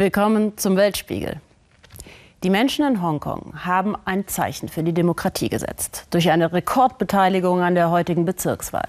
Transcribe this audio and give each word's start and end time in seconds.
Willkommen 0.00 0.56
zum 0.56 0.76
Weltspiegel. 0.76 1.40
Die 2.44 2.50
Menschen 2.50 2.86
in 2.86 3.02
Hongkong 3.02 3.52
haben 3.64 3.96
ein 4.04 4.28
Zeichen 4.28 4.68
für 4.68 4.84
die 4.84 4.92
Demokratie 4.92 5.48
gesetzt 5.48 6.06
durch 6.10 6.30
eine 6.30 6.52
Rekordbeteiligung 6.52 7.62
an 7.62 7.74
der 7.74 7.90
heutigen 7.90 8.24
Bezirkswahl. 8.24 8.86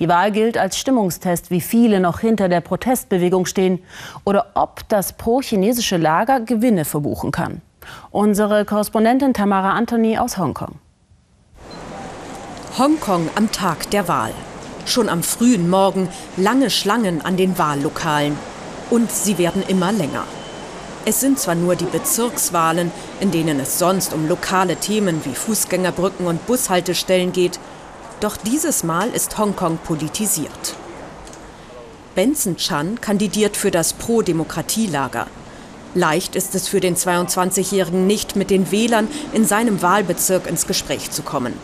Die 0.00 0.08
Wahl 0.08 0.32
gilt 0.32 0.58
als 0.58 0.76
Stimmungstest, 0.76 1.52
wie 1.52 1.60
viele 1.60 2.00
noch 2.00 2.18
hinter 2.18 2.48
der 2.48 2.62
Protestbewegung 2.62 3.46
stehen 3.46 3.78
oder 4.24 4.46
ob 4.54 4.88
das 4.88 5.12
pro-chinesische 5.12 5.98
Lager 5.98 6.40
Gewinne 6.40 6.84
verbuchen 6.84 7.30
kann. 7.30 7.62
Unsere 8.10 8.64
Korrespondentin 8.64 9.32
Tamara 9.32 9.74
Anthony 9.74 10.18
aus 10.18 10.36
Hongkong. 10.36 10.80
Hongkong 12.76 13.28
am 13.36 13.52
Tag 13.52 13.88
der 13.92 14.08
Wahl. 14.08 14.32
Schon 14.84 15.08
am 15.08 15.22
frühen 15.22 15.70
Morgen 15.70 16.08
lange 16.36 16.70
Schlangen 16.70 17.24
an 17.24 17.36
den 17.36 17.56
Wahllokalen. 17.56 18.36
Und 18.90 19.12
sie 19.12 19.38
werden 19.38 19.62
immer 19.68 19.92
länger. 19.92 20.24
Es 21.10 21.18
sind 21.18 21.40
zwar 21.40 21.56
nur 21.56 21.74
die 21.74 21.86
Bezirkswahlen, 21.86 22.92
in 23.18 23.32
denen 23.32 23.58
es 23.58 23.80
sonst 23.80 24.14
um 24.14 24.28
lokale 24.28 24.76
Themen 24.76 25.24
wie 25.24 25.34
Fußgängerbrücken 25.34 26.28
und 26.28 26.46
Bushaltestellen 26.46 27.32
geht, 27.32 27.58
doch 28.20 28.36
dieses 28.36 28.84
Mal 28.84 29.08
ist 29.08 29.36
Hongkong 29.36 29.78
politisiert. 29.78 30.76
Benson 32.14 32.56
Chan 32.56 33.00
kandidiert 33.00 33.56
für 33.56 33.72
das 33.72 33.92
Pro-Demokratie-Lager. 33.92 35.26
Leicht 35.96 36.36
ist 36.36 36.54
es 36.54 36.68
für 36.68 36.78
den 36.78 36.94
22-Jährigen 36.94 38.06
nicht, 38.06 38.36
mit 38.36 38.50
den 38.50 38.70
Wählern 38.70 39.08
in 39.32 39.44
seinem 39.44 39.82
Wahlbezirk 39.82 40.46
ins 40.46 40.68
Gespräch 40.68 41.10
zu 41.10 41.22
kommen. 41.22 41.54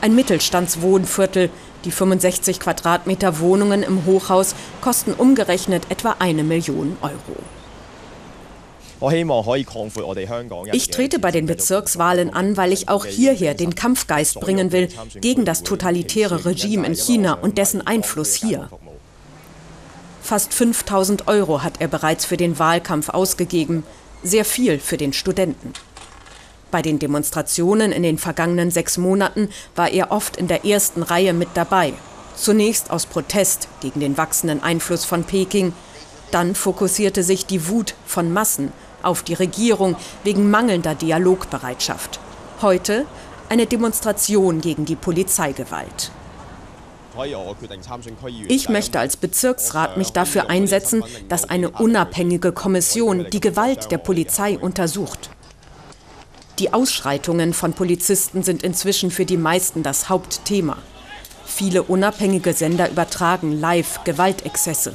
Ein 0.00 0.14
Mittelstandswohnviertel, 0.14 1.50
die 1.84 1.90
65 1.90 2.60
Quadratmeter 2.60 3.40
Wohnungen 3.40 3.82
im 3.82 4.06
Hochhaus 4.06 4.54
kosten 4.80 5.12
umgerechnet 5.12 5.90
etwa 5.90 6.14
eine 6.20 6.44
Million 6.44 6.96
Euro. 7.02 7.42
Ich 10.72 10.88
trete 10.88 11.18
bei 11.18 11.30
den 11.30 11.46
Bezirkswahlen 11.46 12.32
an, 12.32 12.56
weil 12.56 12.72
ich 12.72 12.88
auch 12.88 13.04
hierher 13.04 13.54
den 13.54 13.74
Kampfgeist 13.74 14.40
bringen 14.40 14.72
will 14.72 14.88
gegen 15.20 15.44
das 15.44 15.62
totalitäre 15.62 16.44
Regime 16.44 16.86
in 16.86 16.94
China 16.94 17.34
und 17.34 17.58
dessen 17.58 17.86
Einfluss 17.86 18.34
hier. 18.34 18.68
Fast 20.22 20.54
5000 20.54 21.26
Euro 21.26 21.62
hat 21.62 21.80
er 21.80 21.88
bereits 21.88 22.24
für 22.24 22.36
den 22.36 22.58
Wahlkampf 22.58 23.08
ausgegeben, 23.08 23.82
sehr 24.22 24.44
viel 24.44 24.78
für 24.78 24.96
den 24.96 25.12
Studenten. 25.12 25.72
Bei 26.70 26.80
den 26.80 26.98
Demonstrationen 26.98 27.92
in 27.92 28.02
den 28.02 28.18
vergangenen 28.18 28.70
sechs 28.70 28.96
Monaten 28.98 29.48
war 29.74 29.90
er 29.90 30.10
oft 30.10 30.36
in 30.36 30.48
der 30.48 30.64
ersten 30.64 31.02
Reihe 31.02 31.32
mit 31.32 31.48
dabei. 31.54 31.92
Zunächst 32.36 32.90
aus 32.90 33.04
Protest 33.04 33.68
gegen 33.80 34.00
den 34.00 34.16
wachsenden 34.16 34.62
Einfluss 34.62 35.04
von 35.04 35.24
Peking, 35.24 35.74
dann 36.30 36.54
fokussierte 36.54 37.22
sich 37.22 37.44
die 37.44 37.68
Wut 37.68 37.94
von 38.06 38.32
Massen 38.32 38.72
auf 39.04 39.22
die 39.22 39.34
Regierung 39.34 39.96
wegen 40.24 40.50
mangelnder 40.50 40.94
Dialogbereitschaft. 40.94 42.20
Heute 42.60 43.06
eine 43.48 43.66
Demonstration 43.66 44.60
gegen 44.60 44.84
die 44.84 44.96
Polizeigewalt. 44.96 46.10
Ich 48.48 48.68
möchte 48.68 48.98
als 48.98 49.16
Bezirksrat 49.16 49.96
mich 49.98 50.12
dafür 50.12 50.48
einsetzen, 50.48 51.04
dass 51.28 51.44
eine 51.44 51.70
unabhängige 51.70 52.52
Kommission 52.52 53.26
die 53.30 53.40
Gewalt 53.40 53.90
der 53.90 53.98
Polizei 53.98 54.58
untersucht. 54.58 55.28
Die 56.58 56.72
Ausschreitungen 56.72 57.52
von 57.52 57.72
Polizisten 57.74 58.42
sind 58.42 58.62
inzwischen 58.62 59.10
für 59.10 59.26
die 59.26 59.36
meisten 59.36 59.82
das 59.82 60.08
Hauptthema. 60.08 60.76
Viele 61.44 61.82
unabhängige 61.82 62.54
Sender 62.54 62.90
übertragen 62.90 63.60
live 63.60 64.04
Gewaltexzesse. 64.04 64.94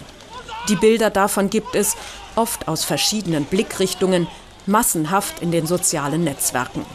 Die 0.69 0.75
Bilder 0.75 1.09
davon 1.09 1.49
gibt 1.49 1.75
es, 1.75 1.95
oft 2.37 2.67
aus 2.67 2.85
verschiedenen 2.85 3.45
Blickrichtungen, 3.45 4.27
massenhaft 4.65 5.41
in 5.41 5.51
den 5.51 5.67
sozialen 5.67 6.23
Netzwerken. 6.23 6.85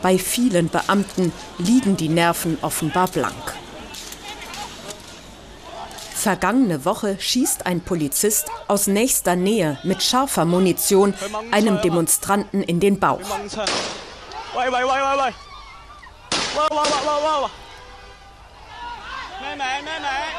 Bei 0.00 0.18
vielen 0.18 0.68
Beamten 0.68 1.32
liegen 1.58 1.96
die 1.96 2.08
Nerven 2.08 2.56
offenbar 2.62 3.08
blank. 3.08 3.54
Vergangene 6.14 6.84
Woche 6.84 7.16
schießt 7.18 7.66
ein 7.66 7.80
Polizist 7.80 8.46
aus 8.66 8.86
nächster 8.86 9.36
Nähe 9.36 9.78
mit 9.82 10.02
scharfer 10.02 10.44
Munition 10.44 11.14
einem 11.52 11.80
Demonstranten 11.80 12.62
in 12.62 12.80
den 12.80 12.98
Bauch. 12.98 13.20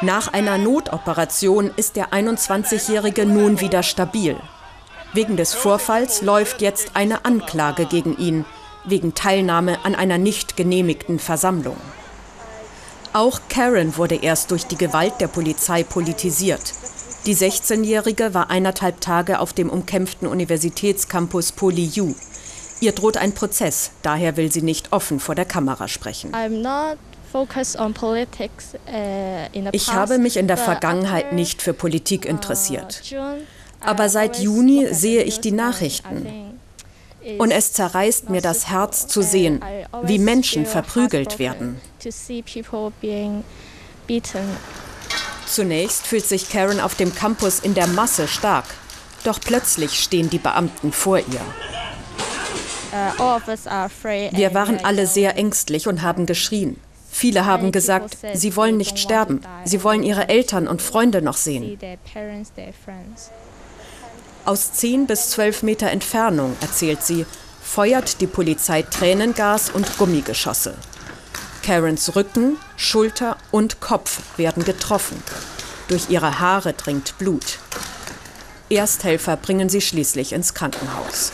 Nach 0.02 0.32
einer 0.32 0.58
Notoperation 0.58 1.72
ist 1.76 1.96
der 1.96 2.14
21-Jährige 2.14 3.26
nun 3.26 3.60
wieder 3.60 3.84
stabil. 3.84 4.38
Wegen 5.14 5.38
des 5.38 5.54
Vorfalls 5.54 6.22
läuft 6.22 6.62
jetzt 6.62 6.92
eine 6.96 7.26
Anklage 7.26 7.86
gegen 7.86 8.18
ihn, 8.18 8.46
wegen 8.86 9.16
Teilnahme 9.16 9.84
an 9.84 9.96
einer 9.96 10.18
nicht 10.18 10.56
genehmigten 10.56 11.20
Versammlung. 11.20 11.78
Auch 13.12 13.42
Karen 13.50 13.98
wurde 13.98 14.16
erst 14.16 14.52
durch 14.52 14.66
die 14.68 14.78
Gewalt 14.78 15.14
der 15.20 15.28
Polizei 15.28 15.84
politisiert. 15.84 16.62
Die 17.26 17.36
16-Jährige 17.36 18.34
war 18.34 18.50
eineinhalb 18.50 19.02
Tage 19.02 19.40
auf 19.40 19.52
dem 19.52 19.70
umkämpften 19.70 20.28
Universitätscampus 20.28 21.52
PolyU. 21.52 22.14
Ihr 22.80 22.92
droht 22.94 23.18
ein 23.18 23.34
Prozess, 23.34 23.92
daher 24.04 24.38
will 24.38 24.52
sie 24.52 24.62
nicht 24.62 24.94
offen 24.94 25.20
vor 25.20 25.36
der 25.36 25.46
Kamera 25.46 25.88
sprechen. 25.88 26.32
Uh, 26.34 26.96
ich 29.72 29.94
habe 29.94 30.18
mich 30.18 30.38
in 30.38 30.48
der 30.48 30.58
Vergangenheit 30.58 31.34
nicht 31.34 31.62
für 31.62 31.74
Politik 31.74 32.26
uh, 32.26 32.30
interessiert. 32.30 33.02
Aber 33.82 34.10
seit 34.10 34.40
Juni 34.40 34.88
sehe 34.92 35.24
ich 35.24 35.40
die 35.40 35.52
Nachrichten. 35.52 36.28
Und 37.38 37.52
es 37.52 37.74
zerreißt 37.74 38.30
mir 38.30 38.42
das 38.42 38.70
Herz 38.70 39.08
zu 39.08 39.22
sehen, 39.22 39.62
wie 40.04 40.20
Menschen 40.20 40.66
verprügelt 40.66 41.38
werden. 41.38 41.80
Zunächst 45.46 46.08
fühlt 46.08 46.26
sich 46.26 46.50
Karen 46.50 46.80
auf 46.80 46.96
dem 46.96 47.14
Campus 47.14 47.60
in 47.60 47.74
der 47.74 47.88
Masse 47.88 48.28
stark. 48.28 48.66
Doch 49.24 49.40
plötzlich 49.40 50.00
stehen 50.00 50.30
die 50.30 50.38
Beamten 50.38 50.92
vor 50.92 51.20
ihr. 51.20 51.42
Uh, 52.92 53.40
Wir 54.32 54.54
waren 54.54 54.84
alle 54.84 55.06
sehr 55.06 55.38
ängstlich 55.38 55.88
und 55.88 56.02
haben 56.02 56.26
geschrien. 56.26 56.80
Viele 57.20 57.46
haben 57.46 57.74
gesagt, 57.74 58.16
sie 58.34 58.56
wollen 58.56 58.78
nicht 58.78 58.98
sterben, 58.98 59.42
sie 59.66 59.84
wollen 59.84 60.04
ihre 60.04 60.30
Eltern 60.30 60.70
und 60.70 60.82
Freunde 60.82 61.22
noch 61.22 61.36
sehen. 61.36 61.78
Aus 64.46 64.72
10 64.72 65.06
bis 65.06 65.32
12 65.32 65.64
Meter 65.64 65.90
Entfernung, 65.92 66.56
erzählt 66.62 67.04
sie, 67.04 67.26
feuert 67.62 68.22
die 68.22 68.28
Polizei 68.28 68.84
Tränengas 68.84 69.70
und 69.70 69.98
Gummigeschosse. 69.98 70.76
Karens 71.62 72.16
Rücken, 72.16 72.56
Schulter 72.78 73.36
und 73.52 73.82
Kopf 73.82 74.22
werden 74.38 74.64
getroffen. 74.64 75.22
Durch 75.90 76.10
ihre 76.10 76.40
Haare 76.40 76.72
dringt 76.72 77.18
Blut. 77.18 77.60
Ersthelfer 78.70 79.36
bringen 79.36 79.68
sie 79.68 79.82
schließlich 79.82 80.32
ins 80.32 80.54
Krankenhaus. 80.54 81.34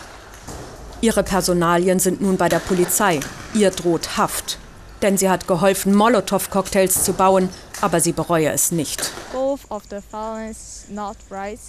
Ihre 1.02 1.22
Personalien 1.22 2.00
sind 2.00 2.22
nun 2.22 2.38
bei 2.38 2.50
der 2.50 2.58
Polizei. 2.58 3.20
Ihr 3.54 3.70
droht 3.70 4.18
Haft 4.18 4.58
denn 5.02 5.18
sie 5.18 5.30
hat 5.30 5.48
geholfen, 5.48 5.94
Molotow-Cocktails 5.94 7.04
zu 7.04 7.14
bauen, 7.14 7.50
aber 7.82 8.00
sie 8.00 8.12
bereue 8.12 8.52
es 8.52 8.72
nicht. 8.72 9.12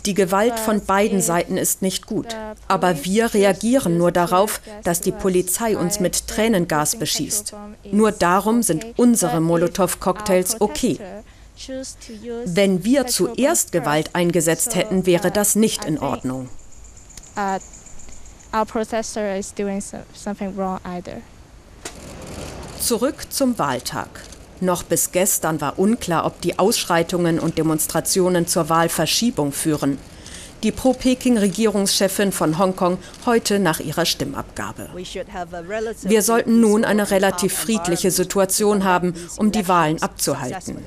Die 0.07 0.15
Gewalt 0.15 0.59
von 0.59 0.85
beiden 0.85 1.21
Seiten 1.21 1.57
ist 1.57 1.83
nicht 1.83 2.07
gut, 2.07 2.37
aber 2.69 3.05
wir 3.05 3.35
reagieren 3.35 3.99
nur 3.99 4.13
darauf, 4.13 4.61
dass 4.85 5.01
die 5.01 5.13
Polizei 5.13 5.77
uns 5.77 6.01
mit 6.01 6.27
Tränengas 6.29 6.97
beschießt. 6.97 7.55
Nur 7.91 8.13
darum 8.13 8.63
sind 8.63 8.87
unsere 8.97 9.41
Molotow-Cocktails 9.41 10.61
okay. 10.61 10.99
Wenn 12.45 12.85
wir 12.85 13.07
zuerst 13.07 13.73
Gewalt 13.73 14.11
eingesetzt 14.15 14.75
hätten, 14.75 15.07
wäre 15.07 15.31
das 15.31 15.55
nicht 15.55 15.85
in 15.85 15.99
Ordnung. 15.99 16.49
Uh, 17.37 17.59
our 18.55 18.65
processor 18.65 19.37
is 19.37 19.53
doing 19.53 19.83
something 20.15 20.57
wrong 20.57 20.81
either. 20.85 21.21
Zurück 22.81 23.27
zum 23.31 23.59
Wahltag. 23.59 24.09
Noch 24.61 24.83
bis 24.83 25.13
gestern 25.13 25.61
war 25.61 25.79
unklar, 25.79 26.25
ob 26.25 26.41
die 26.41 26.59
Ausschreitungen 26.59 27.39
und 27.39 27.59
Demonstrationen 27.59 28.47
zur 28.47 28.69
Wahlverschiebung 28.69 29.53
führen. 29.53 29.99
Die 30.63 30.73
Pro-Peking-Regierungschefin 30.73 32.33
von 32.33 32.59
Hongkong 32.59 32.99
heute 33.27 33.59
nach 33.59 33.81
ihrer 33.81 34.07
Stimmabgabe. 34.07 34.89
Wir 34.95 36.23
sollten 36.23 36.61
nun 36.61 36.85
eine 36.85 37.11
relativ 37.11 37.55
friedliche 37.55 38.11
Situation 38.11 38.85
haben, 38.85 39.15
um 39.37 39.53
die 39.53 39.69
Wahlen 39.69 40.03
abzuhalten. 40.03 40.79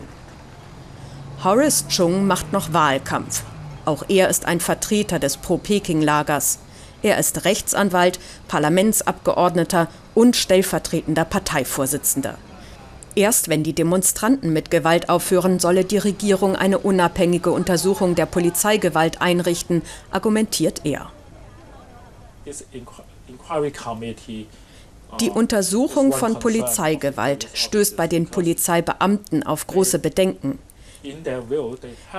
Horace 1.44 1.86
Chung 1.90 2.26
macht 2.26 2.52
noch 2.52 2.74
Wahlkampf. 2.74 3.44
Auch 3.86 4.04
er 4.08 4.30
ist 4.30 4.46
ein 4.46 4.60
Vertreter 4.60 5.20
des 5.20 5.38
Pro-Peking-Lagers. 5.38 6.60
Er 7.02 7.18
ist 7.18 7.46
Rechtsanwalt, 7.46 8.20
Parlamentsabgeordneter 8.48 9.88
und 10.16 10.36
stellvertretender 10.36 11.26
Parteivorsitzender. 11.26 12.38
Erst 13.16 13.50
wenn 13.50 13.64
die 13.64 13.74
Demonstranten 13.74 14.54
mit 14.54 14.70
Gewalt 14.72 15.10
aufhören, 15.10 15.60
solle 15.60 15.84
die 15.84 15.98
Regierung 15.98 16.56
eine 16.56 16.78
unabhängige 16.78 17.52
Untersuchung 17.52 18.16
der 18.16 18.26
Polizeigewalt 18.26 19.22
einrichten, 19.22 19.82
argumentiert 20.12 20.82
er. 20.84 21.12
Die 25.20 25.30
Untersuchung 25.30 26.14
von 26.14 26.40
Polizeigewalt 26.40 27.48
stößt 27.54 27.98
bei 27.98 28.08
den 28.08 28.28
Polizeibeamten 28.28 29.44
auf 29.44 29.68
große 29.68 30.00
Bedenken. 30.00 30.60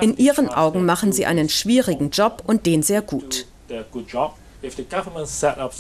In 0.00 0.17
ihren 0.17 0.49
Augen 0.49 0.85
machen 0.85 1.12
sie 1.12 1.27
einen 1.27 1.49
schwierigen 1.49 2.11
Job 2.11 2.43
und 2.47 2.67
den 2.67 2.82
sehr 2.82 3.03
gut. 3.03 3.47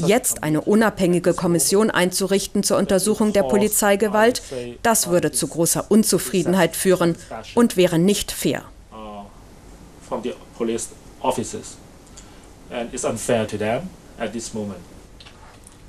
Jetzt 0.06 0.42
eine 0.42 0.60
unabhängige 0.62 1.34
Kommission 1.34 1.90
einzurichten 1.90 2.62
zur 2.62 2.78
Untersuchung 2.78 3.32
der 3.32 3.42
Polizeigewalt, 3.42 4.42
das 4.82 5.08
würde 5.08 5.32
zu 5.32 5.48
großer 5.48 5.90
Unzufriedenheit 5.90 6.76
führen 6.76 7.16
und 7.54 7.76
wäre 7.76 7.98
nicht 7.98 8.32
fair. 8.32 8.64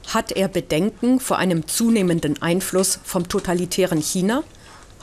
Hat 0.07 0.31
er 0.31 0.47
Bedenken 0.47 1.19
vor 1.19 1.38
einem 1.38 1.67
zunehmenden 1.67 2.41
Einfluss 2.41 2.99
vom 3.03 3.29
totalitären 3.29 4.01
China? 4.01 4.43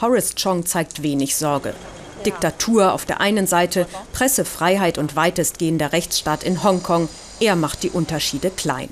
Horace 0.00 0.34
Chong 0.34 0.66
zeigt 0.66 1.02
wenig 1.02 1.36
Sorge. 1.36 1.74
Diktatur 2.26 2.92
auf 2.92 3.04
der 3.04 3.20
einen 3.20 3.46
Seite, 3.46 3.86
Pressefreiheit 4.12 4.98
und 4.98 5.16
weitestgehender 5.16 5.92
Rechtsstaat 5.92 6.44
in 6.44 6.62
Hongkong, 6.62 7.08
er 7.40 7.56
macht 7.56 7.82
die 7.82 7.90
Unterschiede 7.90 8.50
klein. 8.50 8.88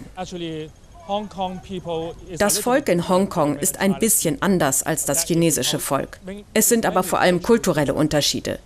Das 2.39 2.59
Volk 2.59 2.89
in 2.89 3.09
Hongkong 3.09 3.59
ist 3.59 3.79
ein 3.79 3.99
bisschen 3.99 4.43
anders 4.43 4.83
als 4.83 5.05
das 5.05 5.25
chinesische 5.25 5.79
Volk. 5.79 6.19
Es 6.53 6.69
sind 6.69 6.85
aber 6.85 7.03
vor 7.05 7.21
allem 7.21 7.43
kulturelle 7.43 7.95
Unterschiede. 7.95 8.59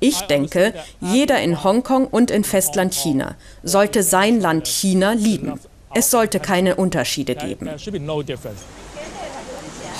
Ich 0.00 0.20
denke, 0.22 0.74
jeder 1.00 1.40
in 1.40 1.62
Hongkong 1.62 2.08
und 2.08 2.30
in 2.30 2.42
Festland 2.42 2.92
China 2.92 3.36
sollte 3.62 4.02
sein 4.02 4.40
Land 4.40 4.66
China 4.66 5.12
lieben. 5.12 5.60
Es 5.94 6.10
sollte 6.10 6.40
keine 6.40 6.76
Unterschiede 6.76 7.36
geben. 7.36 7.70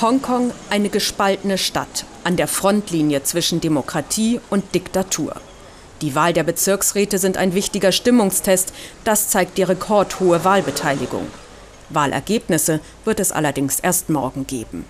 Hongkong 0.03 0.53
eine 0.69 0.91
gespaltene 0.91 1.57
Stadt 1.57 2.05
an 2.23 2.37
der 2.37 2.49
Frontlinie 2.49 3.23
zwischen 3.23 3.63
Demokratie 3.63 4.41
und 4.51 4.75
Diktatur. 4.75 5.35
Die 6.03 6.15
Wahl 6.15 6.35
der 6.35 6.43
Bezirksräte 6.43 7.17
sind 7.19 7.39
ein 7.39 7.55
wichtiger 7.55 7.93
Stimmungstest, 7.93 8.75
das 9.05 9.31
zeigt 9.31 9.57
die 9.57 9.63
rekordhohe 9.63 10.45
Wahlbeteiligung. 10.45 11.29
Wahlergebnisse 11.89 12.81
wird 13.07 13.21
es 13.21 13.33
allerdings 13.33 13.81
erst 13.81 14.11
morgen 14.11 14.47
geben. 14.47 14.85